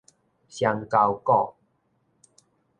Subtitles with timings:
[0.47, 1.53] 雙鉤股